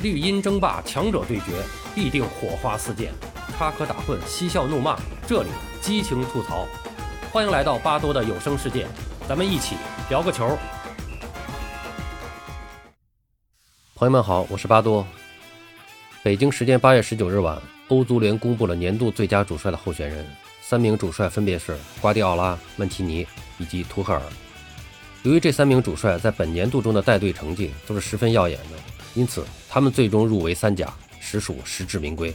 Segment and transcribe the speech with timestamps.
[0.00, 1.60] 绿茵争霸，强者对决，
[1.92, 3.10] 必定火花四溅，
[3.56, 5.48] 插科打诨，嬉笑怒骂，这里
[5.80, 6.68] 激情吐槽。
[7.32, 8.86] 欢迎来到巴多的有声世界，
[9.28, 9.74] 咱们一起
[10.08, 10.56] 聊个球。
[13.96, 15.04] 朋友们好，我是巴多。
[16.22, 20.24] 北京时间八月十九日晚，欧足联公布了年度最佳主帅的候选人，
[20.62, 23.26] 三名主帅分别是瓜迪奥拉、曼奇尼
[23.58, 24.22] 以及图赫尔。
[25.24, 32.32] 由于这三名主帅在本年度中的带队成绩都是十分耀眼的，因此他们最终入围三甲，实属实至名归。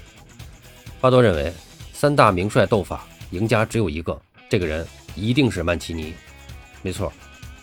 [1.00, 1.54] 巴多认为，
[1.94, 6.14] 三大名帅斗法，赢家只有一个，这个人一定是曼奇尼。
[6.82, 7.10] 没错，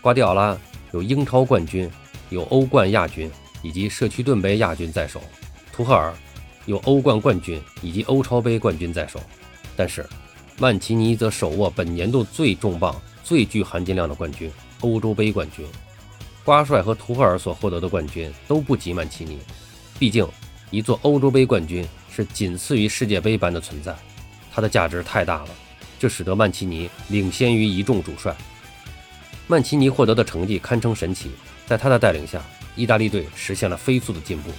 [0.00, 0.56] 瓜迪奥拉
[0.92, 1.86] 有英超冠军、
[2.30, 5.20] 有欧冠亚军以及社区盾杯亚军在手；
[5.70, 6.14] 图赫尔
[6.64, 9.20] 有欧冠冠军以及欧超杯冠军在手。
[9.76, 10.02] 但是，
[10.58, 14.50] 曼奇尼则手握本年度最重磅、最具含金量的冠军。
[14.80, 15.66] 欧洲杯冠军，
[16.50, 19.38] 瓜帅和图赫尔所获得的冠军都不及曼奇尼。
[20.00, 20.26] 毕竟，
[20.72, 23.94] 一座欧洲杯冠军是仅次于世界杯般的存在，
[24.52, 25.48] 它的价值太大了，
[25.96, 28.36] 这使得曼奇尼领先于一众主帅。
[29.46, 31.30] 曼奇尼获得的成绩堪称神奇，
[31.68, 32.42] 在他的带领下，
[32.74, 34.50] 意大利队实现了飞速的进步。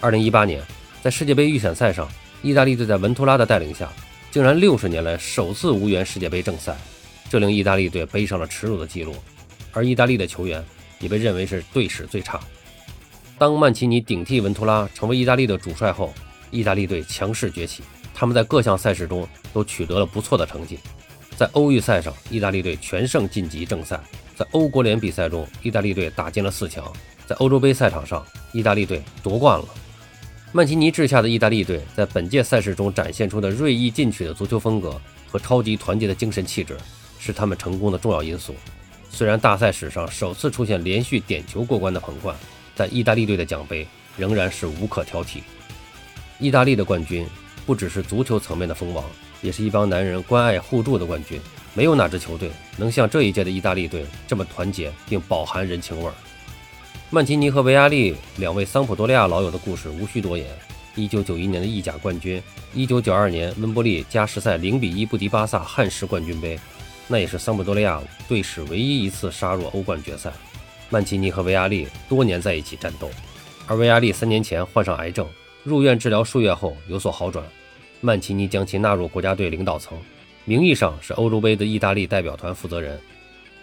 [0.00, 0.60] 2018年，
[1.00, 2.08] 在世界杯预选赛上，
[2.42, 3.88] 意大利队在文图拉的带领下，
[4.32, 6.76] 竟然60年来首次无缘世界杯正赛，
[7.30, 9.14] 这令意大利队背上了耻辱的记录。
[9.70, 10.64] 而意大利的球员
[11.00, 12.40] 也被认为是队史最差。
[13.36, 16.14] 当曼奇尼顶替文图拉成为意大利的主帅后，
[16.50, 17.82] 意大利队强势崛起，
[18.14, 20.78] 他们在各项赛事中都取得了不错的成绩。
[21.36, 23.96] 在欧预赛上，意大利队全胜晋级正赛；
[24.36, 26.84] 在欧国联比赛中，意大利队打进了四强；
[27.26, 29.64] 在欧洲杯赛场上，意大利队夺冠了。
[30.52, 36.76] 曼奇尼治下的意大利队在本届赛事中展现出的锐意进取的足球风格和超级团结的精神气质，
[37.18, 38.54] 是他们成功的重要因素。
[39.10, 42.34] 虽然大赛史上首次出现连续点球过关的捧冠，
[42.74, 45.40] 但意大利队的奖杯仍然是无可挑剔。
[46.38, 47.26] 意大利的冠军
[47.66, 49.04] 不只是足球层面的锋王，
[49.42, 51.38] 也是一帮男人关爱互助的冠军。
[51.74, 56.14] 没有哪支球队能像这一届的意大利队这么团结并饱含人情味儿。
[57.10, 60.46] 曼奇尼和维亚利两位桑普多利亚老友的故事无需多言。
[60.96, 62.42] 1991年的意甲冠军
[62.74, 66.58] ，1992年温布利加时赛0比1不敌巴萨汉时冠军杯。
[67.12, 70.32] 那也是桑普多利亚队史唯一一次杀入欧冠决赛。
[70.88, 73.10] 曼奇尼和维亚利多年在一起战斗，
[73.66, 75.26] 而维亚利三年前患上癌症，
[75.64, 77.44] 入院治疗数月后有所好转。
[78.00, 79.98] 曼奇尼将其纳入国家队领导层，
[80.44, 82.96] 名义上是欧洲杯的意大利代表团负责人，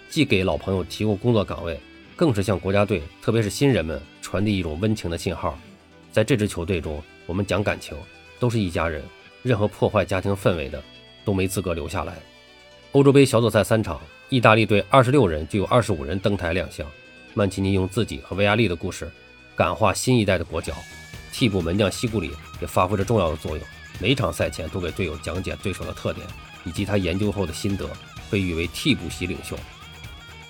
[0.10, 1.80] 既给老朋友提供工作岗位，
[2.18, 5.58] 更是向国家队，特别是新人们传递一种温情的信号。
[6.12, 7.96] 在这支球队中，我们讲感情，
[8.42, 9.02] 都是一家人，
[9.42, 10.84] 任何破坏家庭氛围的，
[11.24, 12.18] 都没资格留下来。
[12.98, 16.84] 欧洲杯小组赛三场，意大利队二十六人就有二十五人登台亮相。
[17.36, 19.08] 曼奇尼用自己和维亚利的故事
[19.56, 20.74] 感化新一代的国脚，
[21.32, 23.64] 替补门将西古里也发挥着重要的作用。
[24.00, 26.26] 每场赛前都给队友讲解对手的特点
[26.64, 27.88] 以及他研究后的心得，
[28.32, 29.56] 被誉为替补席领袖。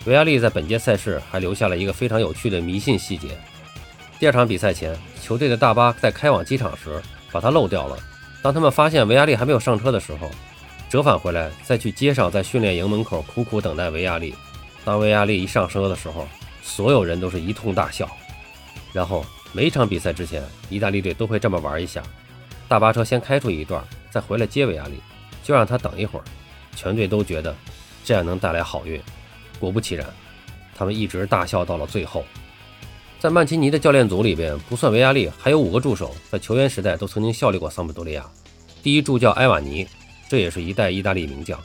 [0.05, 3.37] 维亚利在本届赛事还留下了一个非常有趣的迷信细节：
[4.19, 7.97] 第二场比赛前，球队的大巴在开往机场时把他漏掉了。
[8.41, 10.31] 当他们发现维亚利还没有上车的时候，
[10.89, 14.33] 折返回来，再去街上，在训练营门口苦苦等待维亚利。
[14.85, 16.25] 当维亚利一上车的时候，
[16.63, 18.09] 所有人都是一通大笑。
[18.93, 22.01] 然后每场比赛之前，意大利队都会这么玩一下：
[22.69, 24.93] 大巴车先开出一段，再回来接维亚利，
[25.43, 26.23] 就让他等一会儿。
[26.73, 27.53] 全队都觉得
[28.05, 29.01] 这样能带来好运。
[29.59, 30.07] 果不其然，
[30.73, 32.23] 他们一直大笑到了最后。
[33.19, 38.25] 在曼奇尼的教练组里边，不算维亚利，还有五个助手，在球员时代都曾经效力过桑普多利亚。
[38.81, 39.85] 第一助教埃瓦尼。
[40.29, 41.57] 这也是一代意大利名将，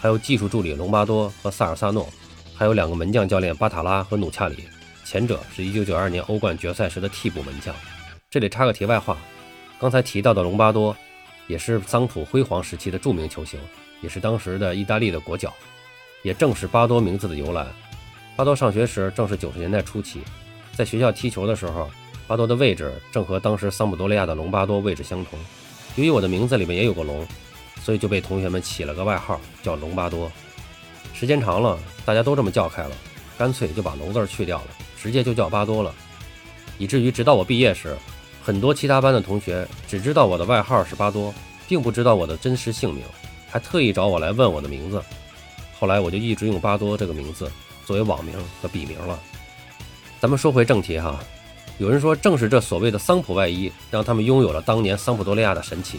[0.00, 2.08] 还有技术助理隆巴多和萨尔萨诺，
[2.54, 4.64] 还有两个门将教练巴塔拉和努恰里，
[5.04, 7.74] 前者是一九九二年欧冠决赛时的替补门将。
[8.28, 9.16] 这里插个题外话，
[9.78, 10.96] 刚才提到的隆巴多，
[11.46, 13.60] 也是桑普辉煌时期的著名球星，
[14.02, 15.54] 也是当时的意大利的国脚，
[16.22, 17.66] 也正是巴多名字的由来。
[18.34, 20.20] 巴多上学时正是九十年代初期，
[20.74, 21.88] 在学校踢球的时候，
[22.26, 25.38] 巴多的位置正和当时桑普多利亚的隆巴多位置相同。
[25.94, 27.24] 由于我的名字里面也有个龙。
[27.88, 30.30] 所以就被同学们起了个外号，叫龙巴多。
[31.14, 32.90] 时间长了，大家都这么叫开了，
[33.38, 34.66] 干脆就把龙字去掉了，
[35.00, 35.90] 直接就叫巴多了。
[36.76, 37.96] 以至于直到我毕业时，
[38.42, 41.32] 很多其他班的同学只知道我的外号是巴多，
[41.66, 43.02] 并不知道我的真实姓名，
[43.48, 45.02] 还特意找我来问我的名字。
[45.80, 47.50] 后来我就一直用巴多这个名字
[47.86, 49.18] 作为网名和笔名了。
[50.20, 51.18] 咱们说回正题哈，
[51.78, 55.98] 有人说正是这所谓的桑普外衣，让他们拥有了当年桑普多利亚的神奇。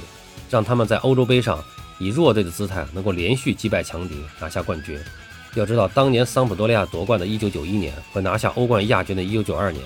[0.52, 1.64] 让他们在欧洲杯上
[2.00, 5.00] 以弱队的姿态能够连续击败强敌，拿下冠军。
[5.56, 9.84] 要知道，当年桑普多利亚夺冠的1991年和拿下欧冠亚军的1992年，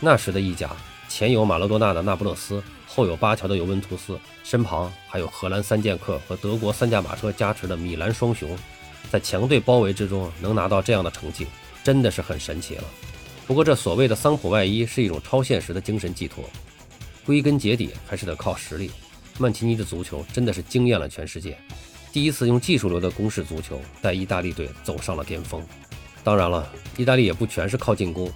[0.00, 0.70] 那时的意甲
[1.08, 8.56] 前有马拉多纳的那不勒斯，后有巴乔的尤文图斯，身旁还有荷兰三剑客和德国三驾马车加持的米兰双雄，
[9.10, 11.46] 在强队包围之中能拿到这样的成绩，
[11.84, 12.84] 真的是很神奇了。
[13.46, 16.42] 不过这所谓的桑普外衣是一种超现实的精神寄托，
[17.26, 18.90] 归根结底还是得靠实力。
[19.42, 21.58] 曼奇尼的足球真的是惊艳了全世界，
[22.12, 25.60] 第一次用技术流的攻势足球带意大利队走上了巅峰。
[26.22, 28.30] 当然了，意大利也不全是靠进攻，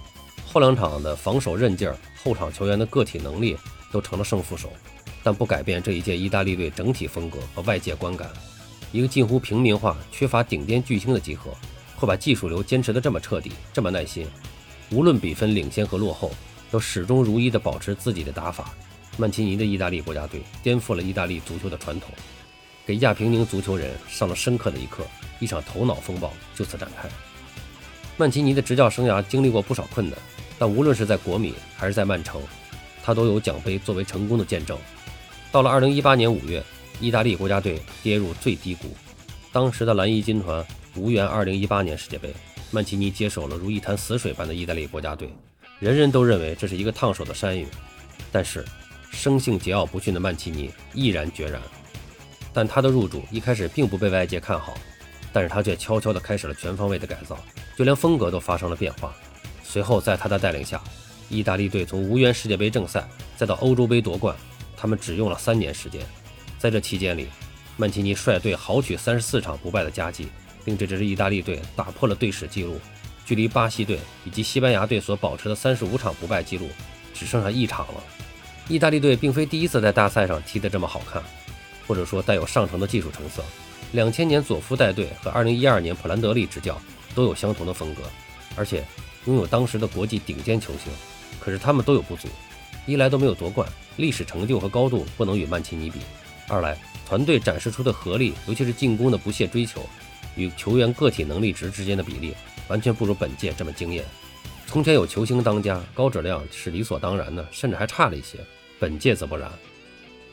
[0.45, 3.55] 后两场的防守韧劲儿、后场球员的个体能力
[3.89, 4.69] 都成了胜负手，
[5.23, 8.29] 但不改变这一届意大利队整体风格和外界观感。
[8.91, 11.55] 一个近乎平民化、缺乏顶尖巨星的集合，
[11.95, 14.27] 会把技术流坚持得这么彻底、这么耐心，
[14.91, 16.31] 无论比分领先和落后，
[16.69, 18.73] 都始终如一地保持自己的打法。
[19.19, 22.11] 曼奇尼的意大利国家队颠覆了意大利足球的传统，
[22.85, 25.03] 给亚平宁足球人上了深刻的一课，
[25.39, 27.09] 一场头脑风暴就此展开。
[28.15, 30.19] 曼奇尼的执教生涯经历过不少困难，
[30.59, 32.39] 但无论是在国米还是在曼城，
[33.03, 34.77] 他都有奖杯作为成功的见证。
[35.51, 36.63] 到了2018年5月，
[37.01, 38.95] 意大利国家队跌入最低谷，
[39.51, 40.63] 当时的蓝衣军团
[40.95, 42.31] 无缘2018年世界杯，
[42.69, 45.27] 曼奇尼接手了如一潭死水般的意大利国家队，
[45.79, 47.65] 人人都认为这是一个烫手的山芋，
[48.31, 48.63] 但是。
[49.11, 51.61] 生性桀骜不驯的曼奇尼毅然决然，
[52.53, 54.77] 但他的入主一开始并不被外界看好，
[55.33, 57.37] 但是他却悄悄地开始了全方位的改造，
[57.75, 59.13] 就连风格都发生了变化。
[59.63, 60.81] 随后在他的带领下，
[61.29, 64.35] 意大利队从无缘世界杯正赛再到欧洲杯夺冠，
[64.75, 66.01] 他们只用了三年时间。
[66.57, 67.27] 在这期间里，
[67.75, 70.29] 曼奇尼率队豪取三十四场不败的佳绩，
[70.63, 72.79] 并这支意大利队打破了队史纪录，
[73.25, 76.69] 距离巴西队以及西班牙队所保持的三十五场不败纪录
[77.13, 78.03] 只剩下一场了。
[78.69, 81.23] 意大利队并非第一次在大赛上踢得这么好看，
[81.87, 83.41] 或者说带有上乘的技术成色。
[83.93, 86.77] 两千年佐夫带队和二零一二年普兰德利执教
[87.15, 88.01] 都有相同的风格，
[88.57, 88.83] 而且
[89.25, 90.91] 拥有当时的国际顶尖球星。
[91.39, 92.27] 可是他们都有不足：
[92.85, 93.65] 一来都没有夺冠，
[93.95, 95.99] 历史成就和高度不能与曼奇尼比；
[96.49, 96.77] 二来
[97.07, 99.87] 团队展示出的合力，尤其是进攻的不懈追求，
[100.35, 102.35] 与球员个体能力值之间的比例，
[102.67, 104.03] 完全不如本届这么惊艳。
[104.65, 108.39] 从前有球星当家，高质量是理所当然的，甚至还差了一些。
[108.79, 109.51] 本届则不然。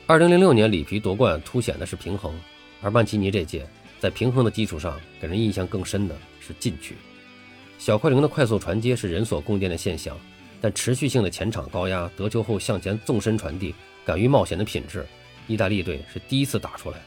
[0.07, 2.31] 二零零六年里皮夺冠，凸显的是平衡；
[2.81, 3.67] 而曼奇尼这届
[3.99, 6.95] 在平衡的基础上，给人印象更深的是进取。
[7.79, 10.17] 小快灵的快速传接是人所共见的现象，
[10.61, 13.73] 但持续性的前场高压、得球后向前纵深传递、
[14.05, 15.05] 敢于冒险的品质，
[15.47, 16.97] 意大利队是第一次打出来。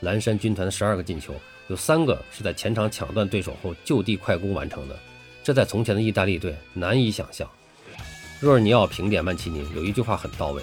[0.00, 1.34] 蓝山军团的十二个进球，
[1.68, 4.98] 有三个是在前场抢断对手后就地快攻完成的，
[5.44, 7.48] 这在从前的意大利队难以想象。
[8.40, 10.62] 若尔尼奥评点曼奇尼有一句话很到位。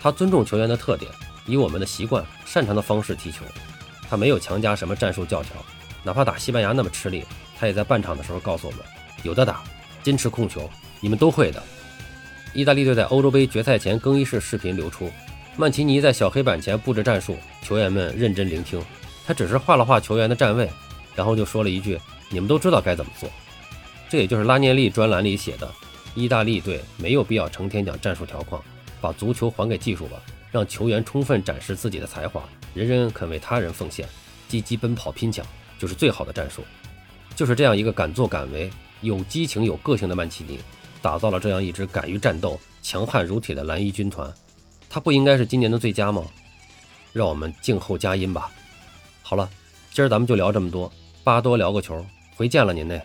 [0.00, 1.10] 他尊重球员的特点，
[1.44, 3.44] 以我们的习惯、擅长的方式踢球。
[4.08, 5.52] 他没有强加什么战术教条，
[6.04, 7.24] 哪怕打西班牙那么吃力，
[7.58, 8.80] 他也在半场的时候告诉我们：
[9.24, 9.64] 有的打，
[10.02, 10.70] 坚持控球，
[11.00, 11.60] 你们都会的。
[12.52, 15.10] 意大利队在欧洲杯决赛前更衣室视频流出，
[15.56, 18.80] 曼奇尼在小黑板前布置战术，球员们认真聆听。
[19.26, 20.70] 他只是画了画球员的站位，
[21.16, 21.98] 然后就说了一句
[22.30, 23.28] ：“你们都知道该怎么做。”
[24.08, 25.68] 这也就是拉涅利专栏里写的：
[26.14, 28.62] 意大利队没有必要成天讲战术条框。
[29.00, 30.16] 把足球还给技术吧，
[30.50, 34.08] 让球员充分展示自己的才华，人人肯为他人奉献，
[34.48, 35.44] 积极奔跑拼抢，
[35.78, 36.62] 就是最好的战术。
[37.36, 38.70] 就是这样一个敢作敢为、
[39.02, 40.58] 有激情有个性的曼奇尼，
[41.02, 44.32] 打造了这样一支敢于战斗、强悍如铁的蓝衣军团。
[44.88, 46.24] 他不应该是今年的最佳吗？
[47.12, 48.50] 让我们静候佳音吧。
[49.20, 49.46] 好了，
[49.92, 50.90] 今儿咱们就聊这么多，
[51.22, 52.02] 巴多聊个球，
[52.36, 53.02] 回见了您嘞。